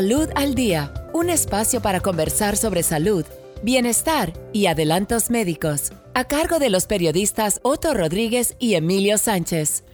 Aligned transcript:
Salud 0.00 0.30
al 0.34 0.54
Día, 0.54 0.94
un 1.12 1.28
espacio 1.28 1.82
para 1.82 2.00
conversar 2.00 2.56
sobre 2.56 2.82
salud, 2.82 3.26
bienestar 3.62 4.32
y 4.50 4.64
adelantos 4.64 5.28
médicos, 5.28 5.92
a 6.14 6.24
cargo 6.24 6.58
de 6.58 6.70
los 6.70 6.86
periodistas 6.86 7.60
Otto 7.64 7.92
Rodríguez 7.92 8.56
y 8.58 8.76
Emilio 8.76 9.18
Sánchez. 9.18 9.84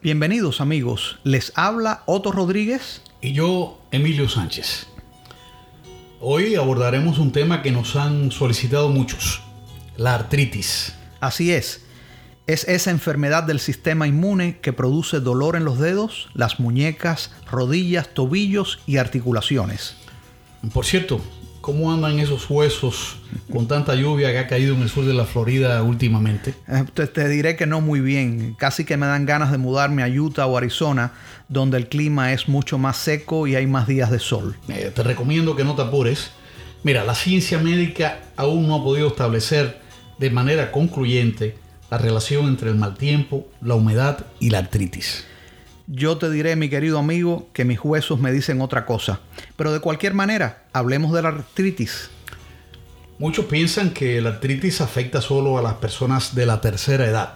Bienvenidos 0.00 0.62
amigos, 0.62 1.18
les 1.24 1.52
habla 1.56 2.04
Otto 2.06 2.32
Rodríguez 2.32 3.02
y 3.20 3.34
yo 3.34 3.82
Emilio 3.90 4.30
Sánchez. 4.30 4.86
Hoy 6.22 6.54
abordaremos 6.54 7.18
un 7.18 7.30
tema 7.30 7.60
que 7.60 7.70
nos 7.70 7.96
han 7.96 8.32
solicitado 8.32 8.88
muchos, 8.88 9.42
la 9.98 10.14
artritis. 10.14 10.94
Así 11.20 11.52
es, 11.52 11.83
es 12.46 12.68
esa 12.68 12.90
enfermedad 12.90 13.44
del 13.44 13.58
sistema 13.58 14.06
inmune 14.06 14.58
que 14.60 14.72
produce 14.72 15.20
dolor 15.20 15.56
en 15.56 15.64
los 15.64 15.78
dedos, 15.78 16.28
las 16.34 16.60
muñecas, 16.60 17.30
rodillas, 17.50 18.08
tobillos 18.12 18.80
y 18.86 18.98
articulaciones. 18.98 19.96
Por 20.72 20.84
cierto, 20.84 21.20
¿cómo 21.62 21.92
andan 21.92 22.18
esos 22.18 22.48
huesos 22.50 23.16
con 23.50 23.66
tanta 23.66 23.94
lluvia 23.94 24.30
que 24.30 24.38
ha 24.38 24.46
caído 24.46 24.74
en 24.74 24.82
el 24.82 24.90
sur 24.90 25.06
de 25.06 25.14
la 25.14 25.24
Florida 25.24 25.82
últimamente? 25.82 26.54
Eh, 26.68 26.84
te, 26.92 27.28
diré 27.28 27.56
que 27.56 27.66
no 27.66 27.80
muy 27.80 28.00
bien. 28.00 28.54
Casi 28.58 28.84
que 28.84 28.98
me 28.98 29.06
dan 29.06 29.24
ganas 29.24 29.50
de 29.50 29.58
mudarme 29.58 30.02
a 30.02 30.08
Utah 30.08 30.46
o 30.46 30.58
Arizona, 30.58 31.12
donde 31.48 31.78
el 31.78 31.88
clima 31.88 32.34
es 32.34 32.48
mucho 32.48 32.76
más 32.76 32.98
seco 32.98 33.46
y 33.46 33.56
hay 33.56 33.66
más 33.66 33.86
días 33.86 34.10
de 34.10 34.18
sol. 34.18 34.56
Eh, 34.68 34.92
te 34.94 35.02
recomiendo 35.02 35.56
que 35.56 35.64
no 35.64 35.74
te 35.74 35.82
apures. 35.82 36.30
Mira, 36.82 37.04
la 37.04 37.14
ciencia 37.14 37.58
médica 37.58 38.20
aún 38.36 38.68
no 38.68 38.74
ha 38.74 38.84
podido 38.84 39.08
establecer 39.08 39.80
de 40.18 40.30
manera 40.30 40.70
concluyente 40.70 41.63
la 41.90 41.98
relación 41.98 42.46
entre 42.46 42.70
el 42.70 42.76
mal 42.76 42.96
tiempo, 42.96 43.46
la 43.60 43.74
humedad 43.74 44.26
y 44.40 44.50
la 44.50 44.58
artritis. 44.58 45.24
Yo 45.86 46.16
te 46.16 46.30
diré, 46.30 46.56
mi 46.56 46.70
querido 46.70 46.98
amigo, 46.98 47.48
que 47.52 47.64
mis 47.64 47.78
huesos 47.82 48.18
me 48.18 48.32
dicen 48.32 48.62
otra 48.62 48.86
cosa. 48.86 49.20
Pero 49.56 49.72
de 49.72 49.80
cualquier 49.80 50.14
manera, 50.14 50.64
hablemos 50.72 51.12
de 51.12 51.22
la 51.22 51.28
artritis. 51.28 52.10
Muchos 53.18 53.44
piensan 53.44 53.90
que 53.90 54.20
la 54.20 54.30
artritis 54.30 54.80
afecta 54.80 55.20
solo 55.20 55.58
a 55.58 55.62
las 55.62 55.74
personas 55.74 56.34
de 56.34 56.46
la 56.46 56.60
tercera 56.60 57.06
edad. 57.06 57.34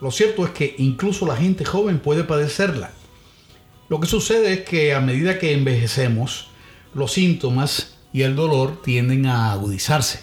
Lo 0.00 0.10
cierto 0.10 0.44
es 0.44 0.52
que 0.52 0.74
incluso 0.78 1.26
la 1.26 1.36
gente 1.36 1.64
joven 1.64 1.98
puede 1.98 2.24
padecerla. 2.24 2.90
Lo 3.88 4.00
que 4.00 4.06
sucede 4.06 4.52
es 4.52 4.60
que 4.60 4.94
a 4.94 5.00
medida 5.00 5.38
que 5.38 5.52
envejecemos, 5.52 6.48
los 6.94 7.12
síntomas 7.12 7.96
y 8.12 8.22
el 8.22 8.36
dolor 8.36 8.80
tienden 8.82 9.26
a 9.26 9.52
agudizarse. 9.52 10.20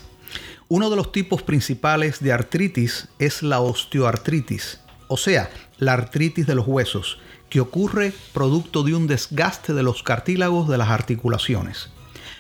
Uno 0.74 0.90
de 0.90 0.96
los 0.96 1.12
tipos 1.12 1.44
principales 1.44 2.22
de 2.22 2.32
artritis 2.32 3.10
es 3.20 3.44
la 3.44 3.60
osteoartritis, 3.60 4.80
o 5.10 5.18
sea, 5.18 5.50
la 5.80 5.92
artritis 5.92 6.48
de 6.48 6.56
los 6.56 6.66
huesos, 6.66 7.18
que 7.50 7.60
ocurre 7.60 8.14
producto 8.32 8.84
de 8.84 8.96
un 8.96 9.06
desgaste 9.06 9.74
de 9.74 9.84
los 9.84 10.02
cartílagos 10.02 10.70
de 10.70 10.78
las 10.78 10.88
articulaciones. 10.88 11.90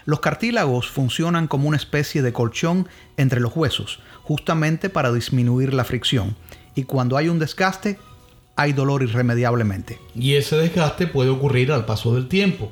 Los 0.05 0.21
cartílagos 0.21 0.87
funcionan 0.87 1.47
como 1.47 1.67
una 1.67 1.75
especie 1.75 2.21
de 2.21 2.31
colchón 2.31 2.87
entre 3.17 3.41
los 3.41 3.53
huesos, 3.53 3.99
justamente 4.23 4.89
para 4.89 5.11
disminuir 5.11 5.73
la 5.73 5.83
fricción, 5.83 6.37
y 6.73 6.83
cuando 6.83 7.17
hay 7.17 7.27
un 7.27 7.37
desgaste, 7.37 7.99
hay 8.55 8.71
dolor 8.71 9.03
irremediablemente. 9.03 9.99
Y 10.15 10.35
ese 10.35 10.55
desgaste 10.55 11.05
puede 11.05 11.31
ocurrir 11.31 11.73
al 11.73 11.83
paso 11.83 12.15
del 12.15 12.29
tiempo, 12.29 12.71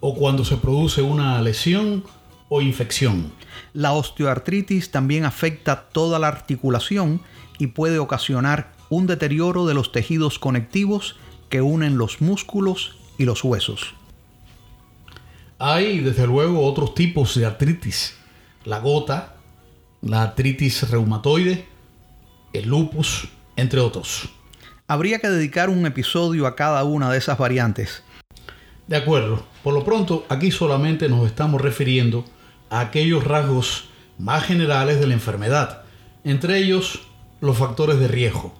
o 0.00 0.16
cuando 0.16 0.44
se 0.44 0.56
produce 0.56 1.02
una 1.02 1.40
lesión 1.40 2.02
o 2.48 2.60
infección. 2.60 3.32
La 3.72 3.92
osteoartritis 3.92 4.90
también 4.90 5.24
afecta 5.24 5.88
toda 5.88 6.18
la 6.18 6.28
articulación 6.28 7.20
y 7.58 7.68
puede 7.68 7.98
ocasionar 7.98 8.72
un 8.90 9.06
deterioro 9.06 9.66
de 9.66 9.74
los 9.74 9.92
tejidos 9.92 10.38
conectivos 10.38 11.16
que 11.48 11.60
unen 11.60 11.98
los 11.98 12.20
músculos 12.20 12.96
y 13.18 13.24
los 13.24 13.44
huesos. 13.44 13.94
Hay 15.58 16.00
desde 16.00 16.26
luego 16.26 16.64
otros 16.64 16.94
tipos 16.94 17.34
de 17.34 17.44
artritis. 17.44 18.16
La 18.64 18.78
gota, 18.78 19.34
la 20.02 20.22
artritis 20.22 20.88
reumatoide, 20.88 21.66
el 22.52 22.68
lupus, 22.68 23.28
entre 23.56 23.80
otros. 23.80 24.28
Habría 24.86 25.18
que 25.18 25.28
dedicar 25.28 25.68
un 25.68 25.84
episodio 25.84 26.46
a 26.46 26.54
cada 26.54 26.84
una 26.84 27.10
de 27.10 27.18
esas 27.18 27.36
variantes. 27.38 28.02
De 28.86 28.96
acuerdo, 28.96 29.44
por 29.62 29.74
lo 29.74 29.84
pronto 29.84 30.24
aquí 30.28 30.50
solamente 30.50 31.08
nos 31.08 31.26
estamos 31.26 31.60
refiriendo 31.60 32.24
aquellos 32.70 33.24
rasgos 33.24 33.88
más 34.18 34.44
generales 34.44 35.00
de 35.00 35.06
la 35.06 35.14
enfermedad, 35.14 35.82
entre 36.24 36.58
ellos 36.58 37.08
los 37.40 37.56
factores 37.56 37.98
de 37.98 38.08
riesgo. 38.08 38.54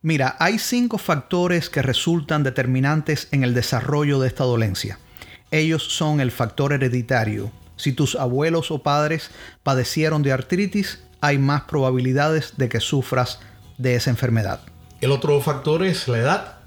Mira, 0.00 0.36
hay 0.40 0.58
cinco 0.58 0.98
factores 0.98 1.70
que 1.70 1.82
resultan 1.82 2.42
determinantes 2.42 3.28
en 3.30 3.44
el 3.44 3.54
desarrollo 3.54 4.20
de 4.20 4.28
esta 4.28 4.44
dolencia. 4.44 4.98
Ellos 5.50 5.84
son 5.84 6.20
el 6.20 6.30
factor 6.30 6.72
hereditario. 6.72 7.52
Si 7.76 7.92
tus 7.92 8.16
abuelos 8.16 8.70
o 8.70 8.82
padres 8.82 9.30
padecieron 9.62 10.22
de 10.22 10.32
artritis, 10.32 11.00
hay 11.20 11.38
más 11.38 11.62
probabilidades 11.62 12.54
de 12.56 12.68
que 12.68 12.80
sufras 12.80 13.38
de 13.78 13.94
esa 13.94 14.10
enfermedad. 14.10 14.60
El 15.00 15.12
otro 15.12 15.40
factor 15.40 15.84
es 15.84 16.08
la 16.08 16.18
edad, 16.18 16.58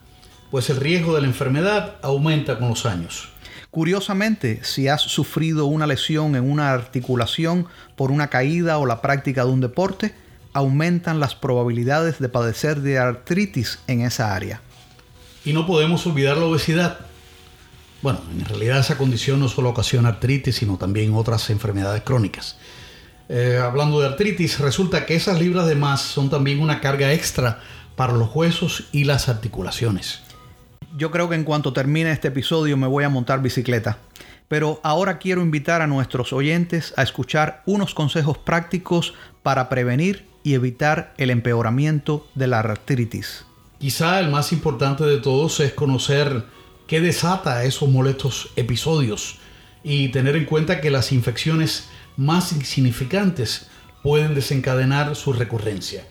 pues 0.52 0.70
el 0.70 0.78
riesgo 0.78 1.16
de 1.16 1.22
la 1.22 1.28
enfermedad 1.28 1.96
aumenta 2.02 2.58
con 2.58 2.70
los 2.70 2.86
años. 2.86 3.30
Curiosamente, 3.76 4.62
si 4.64 4.88
has 4.88 5.02
sufrido 5.02 5.66
una 5.66 5.86
lesión 5.86 6.38
en 6.38 6.50
una 6.50 6.72
articulación 6.72 7.68
por 7.98 8.10
una 8.10 8.30
caída 8.30 8.78
o 8.78 8.86
la 8.86 9.02
práctica 9.02 9.44
de 9.44 9.52
un 9.52 9.60
deporte, 9.60 10.16
aumentan 10.54 11.20
las 11.20 11.36
probabilidades 11.36 12.20
de 12.20 12.30
padecer 12.30 12.80
de 12.80 13.00
artritis 13.00 13.80
en 13.88 14.00
esa 14.00 14.34
área. 14.34 14.62
Y 15.44 15.52
no 15.52 15.68
podemos 15.68 16.08
olvidar 16.08 16.38
la 16.38 16.46
obesidad. 16.46 17.00
Bueno, 18.02 18.22
en 18.32 18.46
realidad 18.46 18.80
esa 18.80 18.98
condición 18.98 19.42
no 19.42 19.50
solo 19.50 19.72
ocasiona 19.72 20.08
artritis, 20.08 20.56
sino 20.56 20.78
también 20.78 21.14
otras 21.14 21.50
enfermedades 21.50 22.02
crónicas. 22.04 22.56
Eh, 23.28 23.60
hablando 23.62 24.00
de 24.00 24.08
artritis, 24.08 24.58
resulta 24.60 25.06
que 25.06 25.16
esas 25.16 25.38
libras 25.38 25.68
de 25.68 25.76
más 25.76 26.00
son 26.00 26.30
también 26.30 26.62
una 26.62 26.80
carga 26.80 27.12
extra 27.12 27.60
para 27.98 28.14
los 28.14 28.34
huesos 28.34 28.86
y 28.94 29.04
las 29.04 29.28
articulaciones 29.28 30.25
yo 30.98 31.12
creo 31.12 31.30
que 31.30 31.36
en 31.36 31.44
cuanto 31.44 31.74
termine 31.74 32.12
este 32.12 32.30
episodio 32.30 32.78
me 32.78 32.88
voy 32.88 33.04
a 33.04 33.10
montar 33.10 33.42
bicicleta. 33.42 33.98
Pero 34.48 34.80
ahora 34.84 35.18
quiero 35.18 35.42
invitar 35.42 35.82
a 35.82 35.88
nuestros 35.88 36.32
oyentes 36.32 36.94
a 36.98 37.04
escuchar 37.04 37.64
unos 37.66 37.94
consejos 37.94 38.38
prácticos 38.38 39.14
para 39.44 39.70
prevenir 39.70 40.26
y 40.44 40.54
evitar 40.54 41.14
el 41.18 41.32
empeoramiento 41.32 42.28
de 42.36 42.48
la 42.48 42.60
artritis. 42.60 43.46
Quizá 43.80 44.20
el 44.20 44.30
más 44.30 44.52
importante 44.52 45.04
de 45.04 45.18
todos 45.18 45.60
es 45.60 45.74
conocer 45.74 46.46
qué 46.88 47.02
desata 47.02 47.64
esos 47.66 47.90
molestos 47.90 48.50
episodios 48.56 49.40
y 49.84 50.10
tener 50.10 50.36
en 50.36 50.46
cuenta 50.46 50.80
que 50.80 50.92
las 50.92 51.12
infecciones 51.12 51.90
más 52.16 52.54
insignificantes 52.54 53.68
pueden 54.04 54.36
desencadenar 54.36 55.16
su 55.16 55.34
recurrencia. 55.34 56.06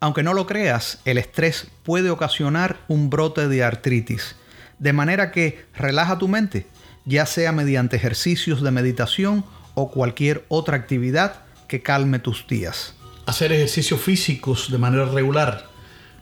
Aunque 0.00 0.22
no 0.22 0.32
lo 0.32 0.46
creas, 0.46 0.98
el 1.04 1.18
estrés 1.18 1.68
puede 1.82 2.08
ocasionar 2.08 2.80
un 2.88 3.10
brote 3.10 3.48
de 3.48 3.62
artritis. 3.62 4.34
De 4.78 4.94
manera 4.94 5.30
que 5.30 5.66
relaja 5.74 6.16
tu 6.16 6.26
mente, 6.26 6.66
ya 7.04 7.26
sea 7.26 7.52
mediante 7.52 7.96
ejercicios 7.96 8.62
de 8.62 8.70
meditación 8.70 9.44
o 9.74 9.90
cualquier 9.90 10.46
otra 10.48 10.76
actividad 10.76 11.42
que 11.68 11.82
calme 11.82 12.18
tus 12.18 12.46
días. 12.46 12.94
Hacer 13.26 13.52
ejercicios 13.52 14.00
físicos 14.00 14.70
de 14.70 14.78
manera 14.78 15.04
regular. 15.04 15.68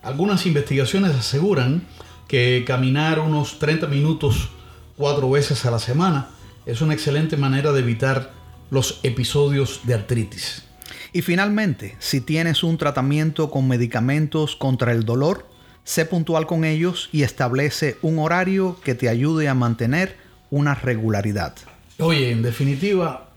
Algunas 0.03 0.45
investigaciones 0.47 1.15
aseguran 1.15 1.87
que 2.27 2.65
caminar 2.67 3.21
unos 3.21 3.61
30 3.61 3.87
minutos 3.87 4.51
cuatro 4.97 5.31
veces 5.31 5.65
a 5.65 5.71
la 5.71 5.79
semana 5.79 6.31
es 6.67 6.81
una 6.83 6.95
excelente 6.95 7.37
manera 7.37 7.71
de 7.73 7.81
evitar 7.81 8.33
los 8.71 8.99
episodios 9.05 9.83
de 9.85 9.95
artritis. 9.95 10.68
Y 11.13 11.23
finalmente, 11.23 11.97
si 11.99 12.21
tienes 12.21 12.63
un 12.63 12.77
tratamiento 12.77 13.51
con 13.51 13.67
medicamentos 13.67 14.57
contra 14.57 14.93
el 14.93 15.05
dolor, 15.05 15.47
sé 15.85 16.05
puntual 16.05 16.47
con 16.47 16.65
ellos 16.65 17.09
y 17.13 17.23
establece 17.23 17.97
un 18.03 18.19
horario 18.19 18.79
que 18.85 18.95
te 18.95 19.09
ayude 19.09 19.49
a 19.49 19.55
mantener 19.55 20.17
una 20.51 20.75
regularidad. 20.75 21.55
Oye, 21.99 22.31
en 22.31 22.43
definitiva, 22.43 23.31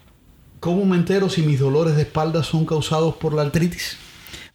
¿cómo 0.59 0.85
me 0.85 0.97
entero 0.97 1.29
si 1.29 1.41
mis 1.41 1.59
dolores 1.59 1.95
de 1.95 2.03
espalda 2.03 2.43
son 2.43 2.65
causados 2.65 3.15
por 3.15 3.33
la 3.33 3.43
artritis? 3.43 3.97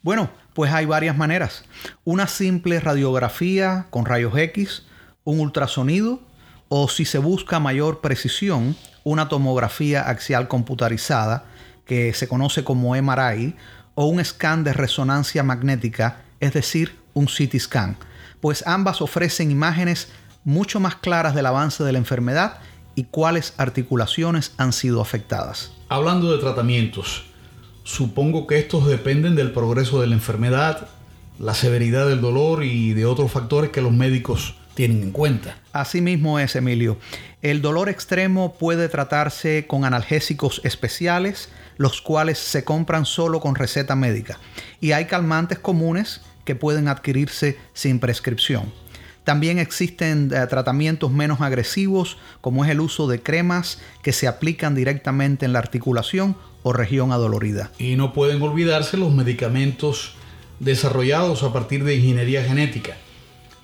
Bueno, 0.03 0.29
pues 0.53 0.71
hay 0.71 0.85
varias 0.85 1.17
maneras. 1.17 1.65
Una 2.03 2.27
simple 2.27 2.79
radiografía 2.79 3.87
con 3.89 4.05
rayos 4.05 4.37
X, 4.37 4.85
un 5.23 5.39
ultrasonido 5.39 6.21
o 6.69 6.87
si 6.87 7.05
se 7.05 7.17
busca 7.17 7.59
mayor 7.59 8.01
precisión, 8.01 8.75
una 9.03 9.27
tomografía 9.27 10.07
axial 10.09 10.47
computarizada 10.47 11.45
que 11.87 12.13
se 12.13 12.27
conoce 12.27 12.63
como 12.63 12.95
MRI, 12.95 13.55
o 13.95 14.05
un 14.05 14.23
scan 14.23 14.63
de 14.63 14.73
resonancia 14.73 15.41
magnética, 15.41 16.21
es 16.39 16.53
decir, 16.53 16.95
un 17.15 17.25
CT 17.25 17.57
scan, 17.57 17.97
pues 18.41 18.63
ambas 18.67 19.01
ofrecen 19.01 19.49
imágenes 19.49 20.09
mucho 20.43 20.79
más 20.79 20.95
claras 20.95 21.33
del 21.33 21.47
avance 21.47 21.83
de 21.83 21.91
la 21.91 21.97
enfermedad 21.97 22.59
y 22.93 23.05
cuáles 23.05 23.53
articulaciones 23.57 24.53
han 24.57 24.71
sido 24.71 25.01
afectadas. 25.01 25.71
Hablando 25.89 26.31
de 26.31 26.37
tratamientos, 26.37 27.25
supongo 27.83 28.45
que 28.45 28.59
estos 28.59 28.85
dependen 28.87 29.35
del 29.35 29.51
progreso 29.51 29.99
de 29.99 30.07
la 30.07 30.15
enfermedad, 30.15 30.89
la 31.39 31.53
severidad 31.53 32.07
del 32.07 32.21
dolor 32.21 32.63
y 32.63 32.93
de 32.93 33.05
otros 33.05 33.31
factores 33.31 33.71
que 33.71 33.81
los 33.81 33.93
médicos 33.93 34.55
tienen 34.77 35.01
en 35.01 35.11
cuenta. 35.11 35.57
Así 35.73 36.01
mismo 36.01 36.37
es, 36.37 36.55
Emilio. 36.55 36.99
El 37.41 37.63
dolor 37.63 37.89
extremo 37.89 38.53
puede 38.59 38.89
tratarse 38.89 39.65
con 39.65 39.85
analgésicos 39.85 40.61
especiales, 40.63 41.49
los 41.77 41.99
cuales 41.99 42.37
se 42.37 42.63
compran 42.63 43.07
solo 43.07 43.39
con 43.39 43.55
receta 43.55 43.95
médica. 43.95 44.37
Y 44.79 44.91
hay 44.91 45.05
calmantes 45.05 45.57
comunes 45.57 46.21
que 46.45 46.53
pueden 46.53 46.89
adquirirse 46.89 47.57
sin 47.73 47.99
prescripción. 47.99 48.71
También 49.23 49.57
existen 49.57 50.31
eh, 50.31 50.45
tratamientos 50.45 51.11
menos 51.11 51.41
agresivos, 51.41 52.19
como 52.39 52.63
es 52.63 52.69
el 52.69 52.79
uso 52.79 53.07
de 53.07 53.19
cremas 53.19 53.79
que 54.03 54.13
se 54.13 54.27
aplican 54.27 54.75
directamente 54.75 55.47
en 55.47 55.53
la 55.53 55.59
articulación 55.59 56.37
o 56.61 56.71
región 56.71 57.11
adolorida. 57.11 57.71
Y 57.79 57.95
no 57.95 58.13
pueden 58.13 58.43
olvidarse 58.43 58.95
los 58.95 59.11
medicamentos 59.11 60.13
desarrollados 60.59 61.41
a 61.41 61.51
partir 61.51 61.83
de 61.83 61.95
ingeniería 61.95 62.43
genética, 62.43 62.95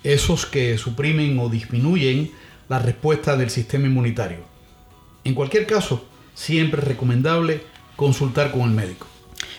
esos 0.04 0.44
que 0.44 0.76
suprimen 0.78 1.38
o 1.40 1.48
disminuyen 1.48 2.30
la 2.68 2.78
respuesta 2.78 3.36
del 3.36 3.50
sistema 3.50 3.86
inmunitario. 3.86 4.44
En 5.24 5.34
cualquier 5.34 5.66
caso, 5.66 6.06
siempre 6.34 6.82
es 6.82 6.88
recomendable 6.88 7.64
consultar 7.96 8.52
con 8.52 8.62
el 8.62 8.70
médico. 8.70 9.06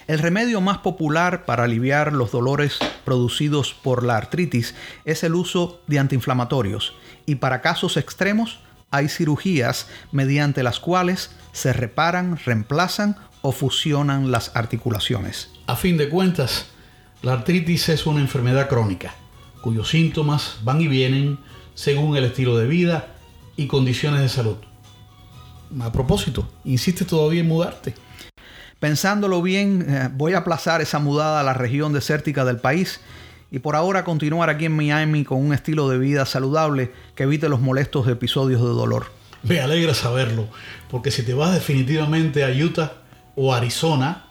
El 0.08 0.20
remedio 0.20 0.62
más 0.62 0.78
popular 0.78 1.46
para 1.46 1.64
aliviar 1.64 2.14
los 2.14 2.32
dolores 2.32 2.78
producidos 3.04 3.74
por 3.74 4.04
la 4.04 4.18
artritis 4.18 4.76
es 5.04 5.24
el 5.24 5.34
uso 5.34 5.82
de 5.88 5.98
antiinflamatorios 5.98 6.94
y 7.26 7.36
para 7.36 7.62
casos 7.62 7.98
extremos 7.98 8.60
hay 8.92 9.10
cirugías 9.10 9.88
mediante 10.12 10.62
las 10.62 10.80
cuales 10.80 11.32
se 11.54 11.74
reparan, 11.74 12.38
reemplazan 12.38 13.18
o 13.42 13.52
fusionan 13.52 14.32
las 14.32 14.56
articulaciones. 14.56 15.50
A 15.66 15.76
fin 15.76 15.98
de 15.98 16.08
cuentas, 16.08 16.68
la 17.24 17.34
artritis 17.34 17.90
es 17.90 18.06
una 18.06 18.22
enfermedad 18.22 18.70
crónica 18.70 19.16
cuyos 19.66 19.90
síntomas 19.90 20.58
van 20.64 20.80
y 20.80 20.88
vienen 20.88 21.40
según 21.74 22.16
el 22.16 22.26
estilo 22.26 22.56
de 22.56 22.68
vida 22.68 23.16
y 23.58 23.66
condiciones 23.66 24.22
de 24.22 24.30
salud. 24.30 24.58
A 25.82 25.92
propósito, 25.92 26.48
¿insiste 26.66 27.04
todavía 27.04 27.42
en 27.42 27.48
mudarte? 27.48 27.96
Pensándolo 28.80 29.42
bien, 29.42 29.84
eh, 29.90 30.10
voy 30.14 30.34
a 30.34 30.38
aplazar 30.38 30.82
esa 30.82 31.00
mudada 31.00 31.40
a 31.40 31.44
la 31.44 31.56
región 31.56 31.94
desértica 31.94 32.46
del 32.46 32.58
país 32.58 33.02
y 33.50 33.58
por 33.58 33.76
ahora 33.76 34.04
continuar 34.04 34.52
aquí 34.52 34.66
en 34.66 34.76
Miami 34.76 35.24
con 35.24 35.44
un 35.44 35.52
estilo 35.52 35.90
de 35.90 35.98
vida 35.98 36.28
saludable 36.28 36.92
que 37.16 37.24
evite 37.24 37.50
los 37.50 37.60
molestos 37.60 38.08
episodios 38.08 38.62
de 38.62 38.68
dolor. 38.68 39.08
Me 39.42 39.62
alegra 39.62 39.96
saberlo, 39.96 40.48
porque 40.92 41.10
si 41.10 41.24
te 41.24 41.34
vas 41.34 41.52
definitivamente 41.56 42.44
a 42.44 42.52
Utah 42.52 42.98
o 43.36 43.52
Arizona, 43.52 44.25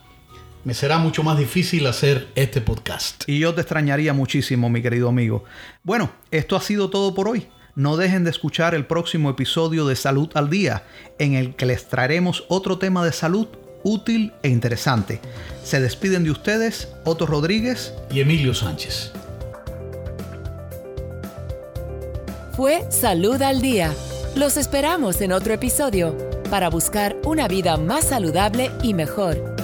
me 0.65 0.73
será 0.73 0.97
mucho 0.97 1.23
más 1.23 1.37
difícil 1.37 1.85
hacer 1.85 2.27
este 2.33 2.59
podcast. 2.59 3.23
Y 3.27 3.39
yo 3.39 3.53
te 3.53 3.61
extrañaría 3.61 4.13
muchísimo, 4.13 4.69
mi 4.69 4.81
querido 4.81 5.07
amigo. 5.07 5.45
Bueno, 5.83 6.11
esto 6.31 6.55
ha 6.55 6.61
sido 6.61 6.89
todo 6.89 7.13
por 7.13 7.29
hoy. 7.29 7.47
No 7.75 7.97
dejen 7.97 8.23
de 8.23 8.31
escuchar 8.31 8.73
el 8.73 8.85
próximo 8.85 9.29
episodio 9.29 9.85
de 9.85 9.95
Salud 9.95 10.29
al 10.33 10.49
Día, 10.49 10.83
en 11.19 11.35
el 11.35 11.55
que 11.55 11.67
les 11.67 11.87
traeremos 11.87 12.45
otro 12.47 12.79
tema 12.79 13.05
de 13.05 13.11
salud 13.11 13.47
útil 13.83 14.33
e 14.41 14.49
interesante. 14.49 15.21
Se 15.63 15.79
despiden 15.79 16.23
de 16.23 16.31
ustedes 16.31 16.89
Otto 17.03 17.27
Rodríguez 17.27 17.93
y 18.09 18.21
Emilio 18.21 18.55
Sánchez. 18.55 19.11
Fue 22.53 22.89
Salud 22.89 23.39
al 23.41 23.61
Día. 23.61 23.93
Los 24.35 24.57
esperamos 24.57 25.21
en 25.21 25.31
otro 25.31 25.53
episodio 25.53 26.17
para 26.49 26.69
buscar 26.69 27.15
una 27.23 27.47
vida 27.47 27.77
más 27.77 28.05
saludable 28.05 28.71
y 28.81 28.93
mejor 28.93 29.54